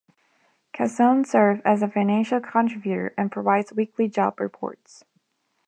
Casone 0.75 1.27
serves 1.27 1.61
as 1.63 1.83
a 1.83 1.87
financial 1.87 2.39
contributor 2.39 3.13
and 3.19 3.31
provides 3.31 3.71
weekly 3.71 4.07
job 4.07 4.39
reports. 4.39 5.05